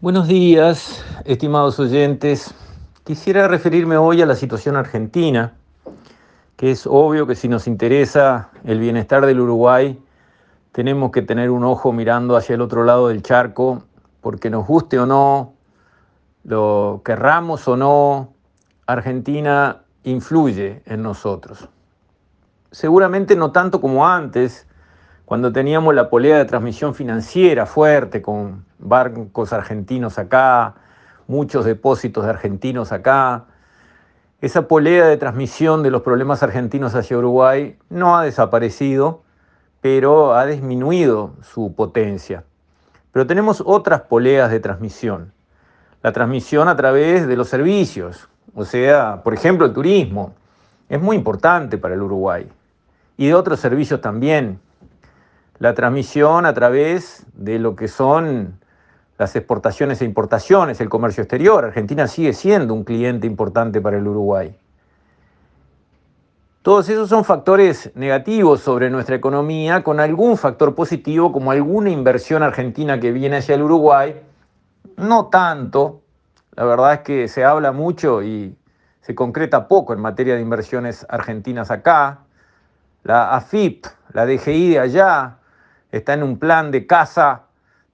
Buenos 0.00 0.28
días, 0.28 1.04
estimados 1.24 1.80
oyentes. 1.80 2.54
Quisiera 3.02 3.48
referirme 3.48 3.96
hoy 3.96 4.22
a 4.22 4.26
la 4.26 4.36
situación 4.36 4.76
argentina, 4.76 5.54
que 6.56 6.70
es 6.70 6.86
obvio 6.86 7.26
que 7.26 7.34
si 7.34 7.48
nos 7.48 7.66
interesa 7.66 8.50
el 8.62 8.78
bienestar 8.78 9.26
del 9.26 9.40
Uruguay, 9.40 10.00
tenemos 10.70 11.10
que 11.10 11.22
tener 11.22 11.50
un 11.50 11.64
ojo 11.64 11.92
mirando 11.92 12.36
hacia 12.36 12.54
el 12.54 12.60
otro 12.60 12.84
lado 12.84 13.08
del 13.08 13.24
charco, 13.24 13.82
porque 14.20 14.50
nos 14.50 14.68
guste 14.68 15.00
o 15.00 15.06
no, 15.06 15.54
lo 16.44 17.02
querramos 17.04 17.66
o 17.66 17.76
no, 17.76 18.34
Argentina 18.86 19.82
influye 20.04 20.80
en 20.86 21.02
nosotros. 21.02 21.68
Seguramente 22.70 23.34
no 23.34 23.50
tanto 23.50 23.80
como 23.80 24.06
antes, 24.06 24.67
cuando 25.28 25.52
teníamos 25.52 25.94
la 25.94 26.08
polea 26.08 26.38
de 26.38 26.46
transmisión 26.46 26.94
financiera 26.94 27.66
fuerte 27.66 28.22
con 28.22 28.64
bancos 28.78 29.52
argentinos 29.52 30.18
acá, 30.18 30.76
muchos 31.26 31.66
depósitos 31.66 32.24
de 32.24 32.30
argentinos 32.30 32.92
acá, 32.92 33.44
esa 34.40 34.66
polea 34.66 35.04
de 35.06 35.18
transmisión 35.18 35.82
de 35.82 35.90
los 35.90 36.00
problemas 36.00 36.42
argentinos 36.42 36.94
hacia 36.94 37.18
Uruguay 37.18 37.76
no 37.90 38.16
ha 38.16 38.24
desaparecido, 38.24 39.22
pero 39.82 40.34
ha 40.34 40.46
disminuido 40.46 41.34
su 41.42 41.74
potencia. 41.74 42.44
Pero 43.12 43.26
tenemos 43.26 43.62
otras 43.66 44.00
poleas 44.00 44.50
de 44.50 44.60
transmisión. 44.60 45.34
La 46.02 46.12
transmisión 46.12 46.68
a 46.68 46.76
través 46.76 47.26
de 47.26 47.36
los 47.36 47.50
servicios, 47.50 48.30
o 48.54 48.64
sea, 48.64 49.20
por 49.22 49.34
ejemplo, 49.34 49.66
el 49.66 49.74
turismo, 49.74 50.32
es 50.88 50.98
muy 50.98 51.16
importante 51.16 51.76
para 51.76 51.92
el 51.92 52.00
Uruguay. 52.00 52.48
Y 53.18 53.26
de 53.26 53.34
otros 53.34 53.60
servicios 53.60 54.00
también, 54.00 54.58
la 55.58 55.74
transmisión 55.74 56.46
a 56.46 56.54
través 56.54 57.26
de 57.34 57.58
lo 57.58 57.74
que 57.74 57.88
son 57.88 58.60
las 59.18 59.34
exportaciones 59.34 60.00
e 60.00 60.04
importaciones, 60.04 60.80
el 60.80 60.88
comercio 60.88 61.22
exterior. 61.22 61.64
Argentina 61.64 62.06
sigue 62.06 62.32
siendo 62.32 62.72
un 62.72 62.84
cliente 62.84 63.26
importante 63.26 63.80
para 63.80 63.98
el 63.98 64.06
Uruguay. 64.06 64.56
Todos 66.62 66.88
esos 66.88 67.08
son 67.08 67.24
factores 67.24 67.90
negativos 67.94 68.60
sobre 68.60 68.90
nuestra 68.90 69.16
economía, 69.16 69.82
con 69.82 70.00
algún 70.00 70.36
factor 70.36 70.74
positivo 70.74 71.32
como 71.32 71.50
alguna 71.50 71.90
inversión 71.90 72.42
argentina 72.42 73.00
que 73.00 73.10
viene 73.10 73.38
hacia 73.38 73.54
el 73.54 73.62
Uruguay. 73.62 74.20
No 74.96 75.26
tanto, 75.26 76.02
la 76.54 76.64
verdad 76.64 76.94
es 76.94 77.00
que 77.00 77.28
se 77.28 77.44
habla 77.44 77.72
mucho 77.72 78.22
y 78.22 78.56
se 79.00 79.14
concreta 79.14 79.66
poco 79.66 79.92
en 79.94 80.00
materia 80.00 80.34
de 80.34 80.42
inversiones 80.42 81.06
argentinas 81.08 81.70
acá. 81.70 82.20
La 83.02 83.34
AFIP, 83.34 83.86
la 84.12 84.26
DGI 84.26 84.70
de 84.70 84.78
allá, 84.80 85.38
está 85.92 86.14
en 86.14 86.22
un 86.22 86.38
plan 86.38 86.70
de 86.70 86.86
caza 86.86 87.42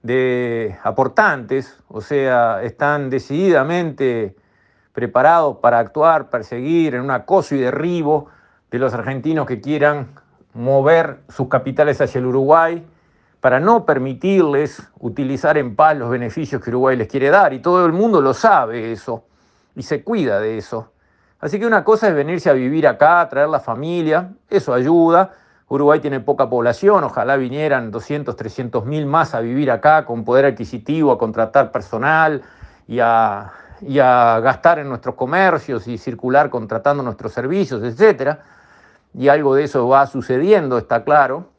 de 0.01 0.77
aportantes, 0.83 1.77
o 1.87 2.01
sea, 2.01 2.61
están 2.63 3.09
decididamente 3.09 4.35
preparados 4.93 5.57
para 5.57 5.79
actuar, 5.79 6.29
perseguir 6.29 6.95
en 6.95 7.01
un 7.01 7.11
acoso 7.11 7.55
y 7.55 7.59
derribo 7.59 8.27
de 8.71 8.79
los 8.79 8.93
argentinos 8.93 9.47
que 9.47 9.61
quieran 9.61 10.07
mover 10.53 11.19
sus 11.29 11.47
capitales 11.47 11.99
hacia 12.01 12.19
el 12.19 12.27
Uruguay 12.27 12.85
para 13.41 13.59
no 13.59 13.85
permitirles 13.85 14.81
utilizar 14.99 15.57
en 15.57 15.75
paz 15.75 15.97
los 15.97 16.09
beneficios 16.09 16.63
que 16.63 16.69
Uruguay 16.71 16.95
les 16.95 17.07
quiere 17.07 17.29
dar. 17.29 17.53
Y 17.53 17.59
todo 17.59 17.85
el 17.85 17.91
mundo 17.91 18.21
lo 18.21 18.33
sabe 18.33 18.91
eso 18.91 19.25
y 19.75 19.83
se 19.83 20.03
cuida 20.03 20.39
de 20.39 20.57
eso. 20.57 20.91
Así 21.39 21.59
que 21.59 21.67
una 21.67 21.83
cosa 21.83 22.07
es 22.07 22.15
venirse 22.15 22.49
a 22.49 22.53
vivir 22.53 22.87
acá, 22.87 23.27
traer 23.29 23.49
la 23.49 23.59
familia, 23.59 24.31
eso 24.49 24.73
ayuda, 24.73 25.33
Uruguay 25.67 25.99
tiene 25.99 26.19
poca 26.19 26.47
población, 26.47 27.03
ojalá 27.03 27.37
vinieran 27.37 27.89
200, 27.89 28.35
300 28.35 28.85
mil 28.85 29.05
más 29.07 29.33
a 29.33 29.39
vivir 29.39 29.71
acá 29.71 30.05
con 30.05 30.23
poder 30.23 30.45
adquisitivo, 30.45 31.11
a 31.11 31.17
contratar 31.17 31.71
personal 31.71 32.43
y 32.87 32.99
a, 32.99 33.51
gastar 33.81 34.79
en 34.79 34.89
nuestros 34.89 35.15
comercios 35.15 35.87
y 35.87 35.97
circular 35.97 36.49
contratando 36.49 37.01
nuestros 37.01 37.33
servicios, 37.33 37.81
etc. 37.83 38.37
Y 39.13 39.27
algo 39.27 39.55
de 39.55 39.63
eso 39.63 39.87
va 39.87 40.05
sucediendo, 40.05 40.77
está 40.77 41.03
claro. 41.03 41.49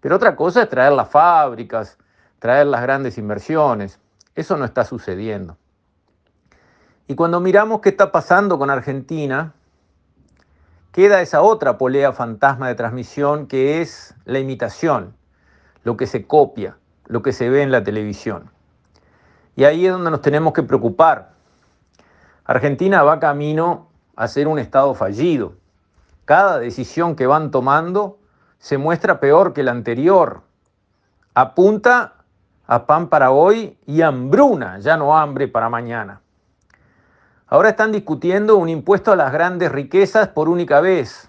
Pero 0.00 0.16
otra 0.16 0.34
cosa 0.36 0.62
es 0.62 0.68
traer 0.68 0.92
las 0.92 1.08
fábricas, 1.08 1.96
traer 2.40 2.66
las 2.66 2.82
grandes 2.82 3.18
inversiones. 3.18 4.00
Eso 4.34 4.56
no 4.56 4.64
está 4.64 4.84
sucediendo. 4.84 5.56
Y 7.06 7.14
cuando 7.14 7.40
miramos 7.40 7.80
qué 7.80 7.90
está 7.90 8.10
pasando 8.10 8.58
con 8.58 8.68
Argentina, 8.68 9.54
queda 10.94 11.20
esa 11.20 11.42
otra 11.42 11.76
polea 11.76 12.12
fantasma 12.12 12.68
de 12.68 12.76
transmisión 12.76 13.48
que 13.48 13.82
es 13.82 14.14
la 14.26 14.38
imitación, 14.38 15.16
lo 15.82 15.96
que 15.96 16.06
se 16.06 16.24
copia, 16.24 16.76
lo 17.06 17.20
que 17.20 17.32
se 17.32 17.50
ve 17.50 17.62
en 17.62 17.72
la 17.72 17.82
televisión. 17.82 18.52
Y 19.56 19.64
ahí 19.64 19.86
es 19.86 19.92
donde 19.92 20.12
nos 20.12 20.22
tenemos 20.22 20.52
que 20.52 20.62
preocupar. 20.62 21.32
Argentina 22.44 23.02
va 23.02 23.18
camino 23.18 23.88
a 24.14 24.28
ser 24.28 24.46
un 24.46 24.60
Estado 24.60 24.94
fallido. 24.94 25.54
Cada 26.26 26.60
decisión 26.60 27.16
que 27.16 27.26
van 27.26 27.50
tomando 27.50 28.20
se 28.58 28.78
muestra 28.78 29.18
peor 29.18 29.52
que 29.52 29.64
la 29.64 29.72
anterior. 29.72 30.42
Apunta 31.34 32.24
a 32.68 32.86
pan 32.86 33.08
para 33.08 33.32
hoy 33.32 33.76
y 33.84 34.02
hambruna, 34.02 34.78
ya 34.78 34.96
no 34.96 35.18
hambre 35.18 35.48
para 35.48 35.68
mañana. 35.68 36.20
Ahora 37.46 37.68
están 37.68 37.92
discutiendo 37.92 38.56
un 38.56 38.70
impuesto 38.70 39.12
a 39.12 39.16
las 39.16 39.30
grandes 39.30 39.70
riquezas 39.70 40.28
por 40.28 40.48
única 40.48 40.80
vez. 40.80 41.28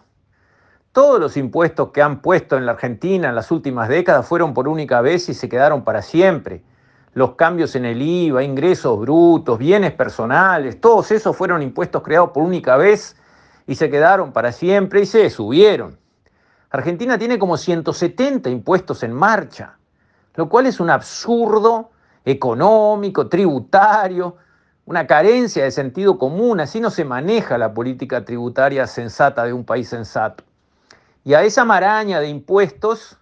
Todos 0.93 1.19
los 1.19 1.35
impuestos 1.35 1.91
que 1.91 2.01
han 2.01 2.21
puesto 2.21 2.55
en 2.55 2.65
la 2.65 2.71
Argentina 2.71 3.27
en 3.27 3.35
las 3.35 3.51
últimas 3.51 3.89
décadas 3.89 4.25
fueron 4.25 4.53
por 4.53 4.69
única 4.69 5.01
vez 5.01 5.27
y 5.27 5.33
se 5.33 5.49
quedaron 5.49 5.83
para 5.83 6.01
siempre. 6.01 6.63
Los 7.13 7.35
cambios 7.35 7.75
en 7.75 7.83
el 7.83 8.01
IVA, 8.01 8.43
ingresos 8.43 8.97
brutos, 8.97 9.59
bienes 9.59 9.91
personales, 9.91 10.79
todos 10.79 11.11
esos 11.11 11.35
fueron 11.35 11.61
impuestos 11.61 12.01
creados 12.01 12.29
por 12.29 12.43
única 12.43 12.77
vez 12.77 13.17
y 13.67 13.75
se 13.75 13.89
quedaron 13.89 14.31
para 14.31 14.53
siempre 14.53 15.01
y 15.01 15.05
se 15.05 15.29
subieron. 15.29 15.99
Argentina 16.69 17.17
tiene 17.17 17.37
como 17.37 17.57
170 17.57 18.49
impuestos 18.49 19.03
en 19.03 19.11
marcha, 19.11 19.77
lo 20.35 20.47
cual 20.47 20.65
es 20.65 20.79
un 20.79 20.89
absurdo 20.89 21.91
económico, 22.23 23.27
tributario, 23.27 24.37
una 24.85 25.07
carencia 25.07 25.63
de 25.63 25.71
sentido 25.71 26.17
común, 26.17 26.59
así 26.59 26.79
no 26.79 26.91
se 26.91 27.05
maneja 27.05 27.57
la 27.57 27.73
política 27.73 28.23
tributaria 28.23 28.85
sensata 28.85 29.43
de 29.43 29.53
un 29.53 29.65
país 29.65 29.89
sensato. 29.89 30.43
Y 31.23 31.33
a 31.33 31.41
esa 31.41 31.65
maraña 31.65 32.19
de 32.19 32.27
impuestos 32.27 33.17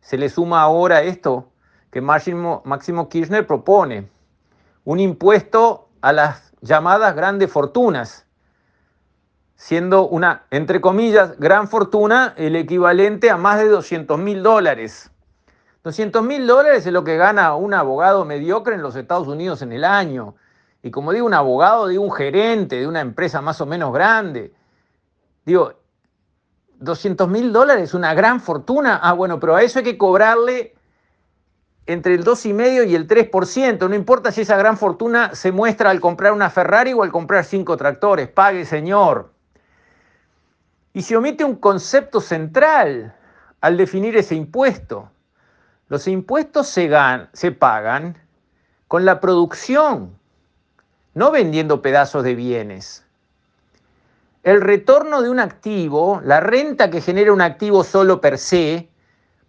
se 0.00 0.18
le 0.18 0.28
suma 0.28 0.62
ahora 0.62 1.02
esto 1.02 1.50
que 1.92 2.00
Máximo, 2.00 3.08
Kirchner 3.08 3.46
propone, 3.46 4.08
un 4.84 4.98
impuesto 4.98 5.88
a 6.00 6.12
las 6.12 6.52
llamadas 6.60 7.14
grandes 7.14 7.50
fortunas, 7.50 8.26
siendo 9.54 10.08
una, 10.08 10.44
entre 10.50 10.80
comillas, 10.80 11.38
gran 11.38 11.68
fortuna 11.68 12.34
el 12.36 12.56
equivalente 12.56 13.30
a 13.30 13.36
más 13.36 13.58
de 13.58 13.68
200 13.68 14.18
mil 14.18 14.42
dólares. 14.42 15.10
200 15.84 16.22
mil 16.22 16.46
dólares 16.46 16.86
es 16.86 16.92
lo 16.92 17.04
que 17.04 17.16
gana 17.16 17.54
un 17.54 17.74
abogado 17.74 18.24
mediocre 18.24 18.74
en 18.74 18.82
los 18.82 18.96
Estados 18.96 19.28
Unidos 19.28 19.62
en 19.62 19.72
el 19.72 19.84
año. 19.84 20.34
Y 20.82 20.90
como 20.90 21.12
digo, 21.12 21.26
un 21.26 21.34
abogado, 21.34 21.88
digo, 21.88 22.02
un 22.02 22.12
gerente 22.12 22.76
de 22.76 22.86
una 22.86 23.00
empresa 23.00 23.40
más 23.40 23.60
o 23.60 23.66
menos 23.66 23.92
grande. 23.92 24.52
Digo, 25.44 25.74
200 26.78 27.28
mil 27.28 27.52
dólares, 27.52 27.92
una 27.92 28.14
gran 28.14 28.40
fortuna. 28.40 28.98
Ah, 29.02 29.12
bueno, 29.12 29.38
pero 29.38 29.56
a 29.56 29.62
eso 29.62 29.78
hay 29.80 29.84
que 29.84 29.98
cobrarle 29.98 30.74
entre 31.86 32.14
el 32.14 32.24
2,5 32.24 32.88
y 32.88 32.94
el 32.94 33.06
3%. 33.06 33.88
No 33.88 33.94
importa 33.94 34.32
si 34.32 34.40
esa 34.42 34.56
gran 34.56 34.78
fortuna 34.78 35.34
se 35.34 35.52
muestra 35.52 35.90
al 35.90 36.00
comprar 36.00 36.32
una 36.32 36.48
Ferrari 36.48 36.92
o 36.94 37.02
al 37.02 37.12
comprar 37.12 37.44
cinco 37.44 37.76
tractores. 37.76 38.28
Pague, 38.28 38.64
señor. 38.64 39.32
Y 40.92 41.02
se 41.02 41.16
omite 41.16 41.44
un 41.44 41.56
concepto 41.56 42.20
central 42.20 43.14
al 43.60 43.76
definir 43.76 44.16
ese 44.16 44.34
impuesto. 44.34 45.10
Los 45.88 46.08
impuestos 46.08 46.68
se, 46.68 46.90
se 47.32 47.52
pagan 47.52 48.16
con 48.88 49.04
la 49.04 49.20
producción 49.20 50.19
no 51.14 51.30
vendiendo 51.30 51.82
pedazos 51.82 52.24
de 52.24 52.34
bienes. 52.34 53.04
El 54.42 54.60
retorno 54.60 55.22
de 55.22 55.28
un 55.28 55.38
activo, 55.38 56.20
la 56.24 56.40
renta 56.40 56.90
que 56.90 57.00
genera 57.00 57.32
un 57.32 57.42
activo 57.42 57.84
solo 57.84 58.20
per 58.20 58.38
se, 58.38 58.88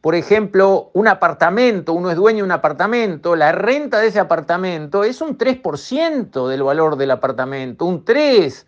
por 0.02 0.16
ejemplo, 0.16 0.90
un 0.94 1.08
apartamento, 1.08 1.94
uno 1.94 2.10
es 2.10 2.16
dueño 2.16 2.38
de 2.38 2.44
un 2.44 2.52
apartamento, 2.52 3.36
la 3.36 3.52
renta 3.52 4.00
de 4.00 4.08
ese 4.08 4.20
apartamento 4.20 5.04
es 5.04 5.22
un 5.22 5.38
3% 5.38 6.48
del 6.48 6.64
valor 6.64 6.98
del 6.98 7.12
apartamento, 7.12 7.86
un 7.86 8.04
3%, 8.04 8.66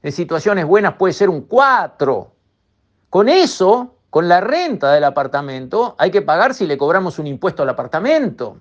en 0.00 0.12
situaciones 0.12 0.64
buenas 0.64 0.94
puede 0.94 1.12
ser 1.12 1.28
un 1.28 1.48
4%. 1.48 2.28
Con 3.10 3.28
eso, 3.28 3.96
con 4.10 4.28
la 4.28 4.40
renta 4.40 4.92
del 4.92 5.04
apartamento, 5.04 5.96
hay 5.98 6.10
que 6.10 6.22
pagar 6.22 6.54
si 6.54 6.66
le 6.66 6.78
cobramos 6.78 7.18
un 7.18 7.26
impuesto 7.26 7.62
al 7.62 7.70
apartamento. 7.70 8.58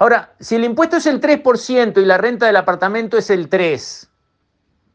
Ahora, 0.00 0.32
si 0.40 0.56
el 0.56 0.64
impuesto 0.64 0.96
es 0.96 1.04
el 1.04 1.20
3% 1.20 2.00
y 2.00 2.06
la 2.06 2.16
renta 2.16 2.46
del 2.46 2.56
apartamento 2.56 3.18
es 3.18 3.28
el 3.28 3.50
3%, 3.50 4.08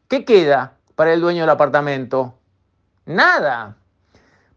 ¿qué 0.08 0.24
queda 0.24 0.78
para 0.96 1.12
el 1.12 1.20
dueño 1.20 1.42
del 1.42 1.50
apartamento? 1.50 2.34
Nada. 3.04 3.76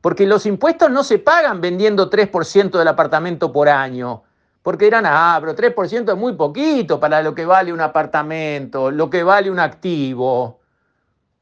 Porque 0.02 0.26
los 0.26 0.48
impuestos 0.48 0.90
no 0.90 1.04
se 1.04 1.20
pagan 1.20 1.62
vendiendo 1.62 2.10
3% 2.10 2.80
del 2.80 2.88
apartamento 2.88 3.54
por 3.54 3.70
año. 3.70 4.24
Porque 4.64 4.86
dirán, 4.86 5.06
ah, 5.06 5.38
pero 5.40 5.56
3% 5.56 6.14
es 6.14 6.18
muy 6.18 6.34
poquito 6.34 7.00
para 7.00 7.22
lo 7.22 7.36
que 7.36 7.46
vale 7.46 7.72
un 7.72 7.82
apartamento, 7.82 8.90
lo 8.90 9.08
que 9.08 9.22
vale 9.22 9.52
un 9.52 9.60
activo. 9.60 10.62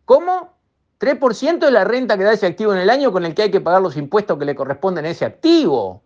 ¿Cómo? 0.04 0.54
3% 1.00 1.59
de 1.59 1.71
la 1.71 1.86
renta 1.86 2.18
que 2.18 2.25
da 2.25 2.33
ese 2.33 2.45
activo 2.45 2.74
en 2.74 2.80
el 2.80 2.89
año 2.89 3.13
con 3.13 3.24
el 3.24 3.33
que 3.33 3.44
hay 3.44 3.51
que 3.51 3.62
pagar 3.62 3.81
los 3.81 3.95
impuestos 3.95 4.38
que 4.38 4.44
le 4.44 4.54
corresponden 4.54 5.06
a 5.06 5.09
ese 5.09 5.24
activo. 5.24 6.04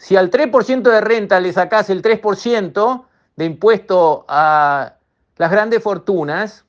Si 0.00 0.16
al 0.16 0.30
3% 0.30 0.80
de 0.80 1.00
renta 1.02 1.38
le 1.40 1.52
sacás 1.52 1.90
el 1.90 2.00
3% 2.00 3.04
de 3.36 3.44
impuesto 3.44 4.24
a 4.28 4.94
las 5.36 5.50
grandes 5.50 5.82
fortunas, 5.82 6.64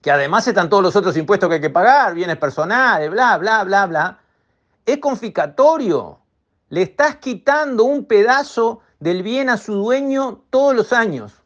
que 0.00 0.10
además 0.10 0.48
están 0.48 0.70
todos 0.70 0.82
los 0.82 0.96
otros 0.96 1.14
impuestos 1.18 1.46
que 1.46 1.56
hay 1.56 1.60
que 1.60 1.68
pagar, 1.68 2.14
bienes 2.14 2.38
personales, 2.38 3.10
bla, 3.10 3.36
bla, 3.36 3.64
bla, 3.64 3.84
bla, 3.84 4.18
es 4.86 4.96
confiscatorio. 4.96 6.18
Le 6.70 6.80
estás 6.80 7.16
quitando 7.16 7.84
un 7.84 8.06
pedazo 8.06 8.80
del 8.98 9.22
bien 9.22 9.50
a 9.50 9.58
su 9.58 9.74
dueño 9.74 10.42
todos 10.48 10.74
los 10.74 10.94
años. 10.94 11.42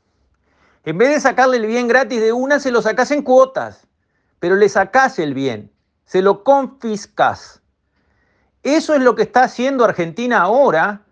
En 0.85 0.99
vez 0.99 1.09
de 1.11 1.21
sacarle 1.21 1.57
el 1.57 1.67
bien 1.67 1.89
gratis 1.89 2.21
de 2.21 2.33
una, 2.33 2.61
se 2.61 2.71
lo 2.71 2.81
sacás 2.81 3.11
en 3.11 3.23
cuotas, 3.23 3.89
pero 4.39 4.55
le 4.55 4.69
sacás 4.69 5.19
el 5.19 5.35
bien, 5.35 5.73
se 6.05 6.23
lo 6.23 6.45
confiscas. 6.45 7.60
Eso 8.63 8.95
es 8.95 9.01
lo 9.01 9.15
que 9.15 9.23
está 9.23 9.45
haciendo 9.45 9.85
Argentina 9.85 10.43
ahora, 10.43 11.03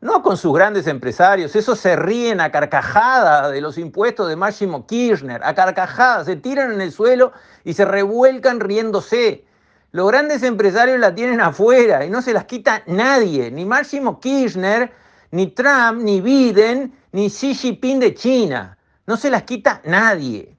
no 0.00 0.22
con 0.22 0.36
sus 0.36 0.54
grandes 0.54 0.86
empresarios, 0.86 1.56
esos 1.56 1.78
se 1.78 1.96
ríen 1.96 2.40
a 2.40 2.52
carcajadas 2.52 3.50
de 3.50 3.60
los 3.60 3.76
impuestos 3.76 4.28
de 4.28 4.36
Máximo 4.36 4.86
Kirchner, 4.86 5.42
a 5.44 5.54
carcajadas, 5.54 6.26
se 6.26 6.36
tiran 6.36 6.72
en 6.72 6.80
el 6.80 6.92
suelo 6.92 7.32
y 7.64 7.74
se 7.74 7.84
revuelcan 7.84 8.60
riéndose. 8.60 9.44
Los 9.90 10.08
grandes 10.08 10.44
empresarios 10.44 11.00
la 11.00 11.14
tienen 11.14 11.40
afuera 11.40 12.04
y 12.04 12.10
no 12.10 12.22
se 12.22 12.32
las 12.32 12.44
quita 12.44 12.82
nadie, 12.86 13.50
ni 13.50 13.64
Máximo 13.64 14.20
Kirchner, 14.20 14.92
ni 15.32 15.48
Trump, 15.48 16.00
ni 16.00 16.20
Biden, 16.20 16.96
ni 17.12 17.28
Xi 17.28 17.54
Jinping 17.54 17.98
de 17.98 18.14
China. 18.14 18.78
No 19.06 19.16
se 19.16 19.28
las 19.28 19.42
quita 19.42 19.82
nadie. 19.84 20.56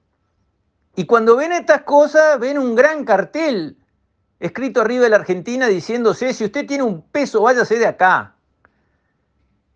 Y 0.94 1.06
cuando 1.06 1.36
ven 1.36 1.52
estas 1.52 1.82
cosas, 1.82 2.38
ven 2.38 2.58
un 2.58 2.74
gran 2.74 3.06
cartel 3.06 3.78
escrito 4.42 4.80
arriba 4.80 5.04
de 5.04 5.10
la 5.10 5.16
Argentina 5.16 5.66
diciéndose, 5.68 6.34
si 6.34 6.44
usted 6.44 6.66
tiene 6.66 6.82
un 6.82 7.00
peso, 7.02 7.42
váyase 7.42 7.78
de 7.78 7.86
acá. 7.86 8.34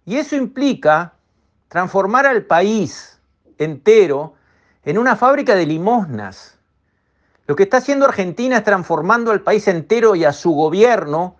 Y 0.04 0.16
eso 0.16 0.36
implica 0.36 1.14
transformar 1.68 2.26
al 2.26 2.44
país 2.44 3.18
entero 3.58 4.34
en 4.84 4.98
una 4.98 5.16
fábrica 5.16 5.54
de 5.54 5.66
limosnas 5.66 6.56
lo 7.46 7.54
que 7.54 7.62
está 7.62 7.76
haciendo 7.76 8.06
Argentina 8.06 8.56
es 8.56 8.64
transformando 8.64 9.30
al 9.30 9.40
país 9.40 9.68
entero 9.68 10.16
y 10.16 10.24
a 10.24 10.32
su 10.32 10.50
gobierno 10.50 11.36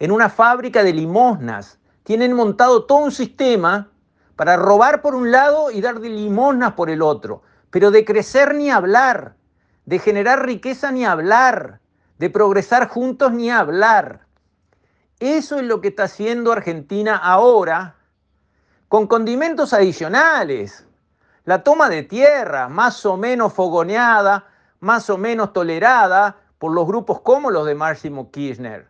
en 0.00 0.10
una 0.10 0.28
fábrica 0.28 0.82
de 0.82 0.92
limosnas. 0.92 1.78
Tienen 2.02 2.32
montado 2.32 2.84
todo 2.84 2.98
un 2.98 3.12
sistema 3.12 3.88
para 4.34 4.56
robar 4.56 5.00
por 5.00 5.14
un 5.14 5.30
lado 5.30 5.70
y 5.70 5.80
dar 5.80 6.00
de 6.00 6.08
limosnas 6.08 6.72
por 6.72 6.90
el 6.90 7.02
otro. 7.02 7.42
Pero 7.70 7.92
de 7.92 8.04
crecer 8.04 8.54
ni 8.56 8.68
hablar, 8.70 9.36
de 9.86 10.00
generar 10.00 10.44
riqueza 10.44 10.90
ni 10.90 11.04
hablar, 11.04 11.78
de 12.24 12.30
progresar 12.30 12.88
juntos 12.88 13.32
ni 13.32 13.50
hablar. 13.50 14.20
Eso 15.20 15.58
es 15.58 15.62
lo 15.64 15.82
que 15.82 15.88
está 15.88 16.04
haciendo 16.04 16.52
Argentina 16.52 17.18
ahora 17.18 17.96
con 18.88 19.06
condimentos 19.06 19.74
adicionales. 19.74 20.86
La 21.44 21.62
toma 21.62 21.90
de 21.90 22.02
tierra, 22.02 22.70
más 22.70 23.04
o 23.04 23.18
menos 23.18 23.52
fogoneada, 23.52 24.46
más 24.80 25.10
o 25.10 25.18
menos 25.18 25.52
tolerada 25.52 26.38
por 26.56 26.72
los 26.72 26.86
grupos 26.86 27.20
como 27.20 27.50
los 27.50 27.66
de 27.66 27.74
Máximo 27.74 28.30
Kirchner, 28.30 28.88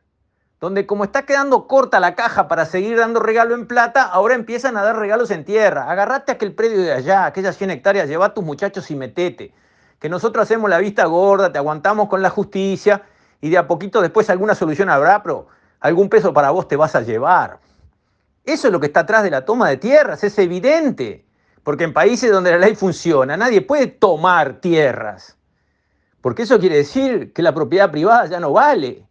donde 0.61 0.87
como 0.87 1.03
está 1.03 1.27
quedando 1.27 1.67
corta 1.67 1.99
la 1.99 2.15
caja 2.15 2.47
para 2.47 2.67
seguir 2.67 2.97
dando 2.99 3.19
regalo 3.19 3.57
en 3.57 3.67
plata, 3.67 4.05
ahora 4.05 4.37
empiezan 4.37 4.77
a 4.77 4.85
dar 4.85 4.97
regalos 4.97 5.33
en 5.33 5.45
tierra. 5.45 5.91
Agarrate 5.91 6.31
aquel 6.31 6.55
predio 6.55 6.81
de 6.83 6.93
allá, 6.93 7.27
aquellas 7.27 7.57
100 7.57 7.71
hectáreas, 7.71 8.09
lleva 8.09 8.27
a 8.27 8.33
tus 8.35 8.45
muchachos 8.45 8.93
y 8.93 8.95
metete. 8.95 9.53
Que 9.99 10.09
nosotros 10.09 10.45
hacemos 10.45 10.71
la 10.71 10.79
vista 10.79 11.07
gorda, 11.07 11.51
te 11.51 11.59
aguantamos 11.59 12.09
con 12.09 12.23
la 12.23 12.31
justicia 12.31 13.03
y 13.45 13.51
de 13.51 13.59
a 13.59 13.69
poquito 13.69 14.01
después 14.01 14.31
alguna 14.31 14.55
solución 14.55 14.89
habrá, 14.89 15.23
pero 15.23 15.49
algún 15.79 16.09
peso 16.09 16.33
para 16.33 16.51
vos 16.51 16.67
te 16.67 16.77
vas 16.77 16.95
a 16.95 17.03
llevar. 17.03 17.59
Eso 18.43 18.69
es 18.69 18.73
lo 18.73 18.81
que 18.81 18.87
está 18.87 19.01
atrás 19.01 19.23
de 19.23 19.31
la 19.31 19.45
toma 19.45 19.69
de 19.69 19.77
tierras, 19.77 20.25
es 20.25 20.39
evidente. 20.39 21.27
Porque 21.63 21.85
en 21.85 21.93
países 21.93 22.33
donde 22.33 22.53
la 22.53 22.57
ley 22.57 22.75
funciona, 22.75 23.37
nadie 23.37 23.61
puede 23.61 23.89
tomar 23.89 24.63
tierras. 24.63 25.37
Porque 26.23 26.45
eso 26.45 26.59
quiere 26.59 26.79
decir 26.79 27.35
que 27.35 27.43
la 27.43 27.53
propiedad 27.53 27.91
privada 27.91 28.25
ya 28.25 28.41
no 28.41 28.51
vale. 28.51 29.07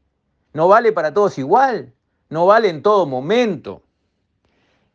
No 0.52 0.68
vale 0.68 0.92
para 0.92 1.14
todos 1.14 1.38
igual. 1.38 1.94
No 2.32 2.48
vale 2.48 2.70
en 2.70 2.82
todo 2.82 3.06
momento. 3.06 3.84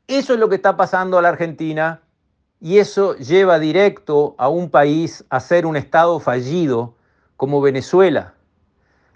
Eso 0.09 0.35
es 0.35 0.41
lo 0.41 0.49
que 0.49 0.57
está 0.57 0.77
pasando 0.77 1.17
a 1.17 1.23
la 1.23 1.29
Argentina 1.29 2.03
y 2.61 2.79
eso 2.79 3.15
lleva 3.15 3.61
directo 3.61 4.35
a 4.37 4.49
un 4.49 4.69
país 4.69 5.25
a 5.31 5.39
ser 5.39 5.65
un 5.65 5.77
Estado 5.77 6.19
fallido 6.19 6.97
como 7.37 7.61
Venezuela, 7.61 8.35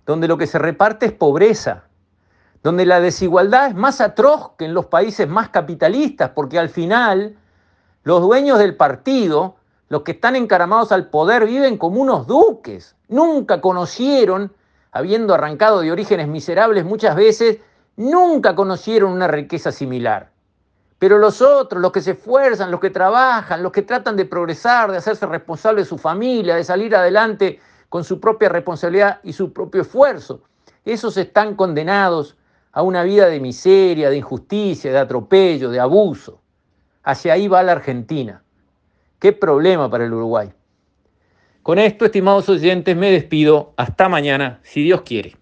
donde 0.07 0.29
lo 0.29 0.39
que 0.39 0.47
se 0.47 0.59
reparte 0.59 1.07
es 1.07 1.13
pobreza, 1.13 1.85
donde 2.63 2.87
la 2.87 3.01
desigualdad 3.01 3.69
es 3.69 3.75
más 3.75 4.01
atroz 4.01 4.53
que 4.59 4.65
en 4.65 4.75
los 4.75 4.87
países 4.87 5.29
más 5.29 5.49
capitalistas, 5.49 6.31
porque 6.31 6.59
al 6.59 6.69
final 6.69 7.37
los 8.05 8.21
dueños 8.21 8.59
del 8.59 8.77
partido 8.77 9.57
los 9.93 10.05
que 10.05 10.13
están 10.13 10.37
encaramados 10.37 10.91
al 10.91 11.11
poder 11.11 11.45
viven 11.45 11.77
como 11.77 12.01
unos 12.01 12.27
duques. 12.27 12.97
Nunca 13.09 13.61
conocieron, 13.61 14.51
habiendo 14.91 15.35
arrancado 15.35 15.83
de 15.83 15.93
orígenes 15.93 16.29
miserables 16.29 16.87
muchas 16.87 17.15
veces, 17.15 17.59
nunca 17.97 18.55
conocieron 18.55 19.13
una 19.13 19.29
riqueza 19.29 19.71
similar. 19.71 20.31
Pero 20.99 21.19
los 21.19 21.43
otros, 21.43 21.83
los 21.83 21.93
que 21.93 22.01
se 22.01 22.13
esfuerzan, 22.13 22.71
los 22.71 22.81
que 22.81 22.89
trabajan, 22.89 23.63
los 23.63 23.71
que 23.71 23.83
tratan 23.83 24.17
de 24.17 24.25
progresar, 24.25 24.91
de 24.91 24.97
hacerse 24.97 25.27
responsables 25.27 25.85
de 25.85 25.89
su 25.91 25.99
familia, 25.99 26.57
de 26.57 26.65
salir 26.65 26.97
adelante 26.97 27.61
con 27.93 28.05
su 28.05 28.21
propia 28.21 28.49
responsabilidad 28.49 29.21
y 29.23 29.35
su 29.35 29.53
propio 29.53 29.83
esfuerzo, 29.83 30.45
esos 30.83 31.19
están 31.19 31.55
condenados 31.55 32.39
a 32.73 32.81
una 32.81 33.03
vida 33.03 33.27
de 33.27 33.39
miseria, 33.39 34.09
de 34.09 34.17
injusticia, 34.17 34.91
de 34.91 34.97
atropello, 34.97 35.69
de 35.69 35.79
abuso. 35.79 36.41
Hacia 37.03 37.35
ahí 37.35 37.49
va 37.49 37.63
la 37.63 37.73
Argentina. 37.73 38.43
Qué 39.19 39.35
problema 39.35 39.91
para 39.91 40.07
el 40.07 40.15
Uruguay. 40.15 40.55
Con 41.63 41.79
esto, 41.79 42.07
estimados 42.07 42.49
oyentes, 42.49 42.97
me 42.97 43.11
despido. 43.11 43.75
Hasta 43.77 44.09
mañana, 44.09 44.61
si 44.63 44.83
Dios 44.83 45.03
quiere. 45.03 45.37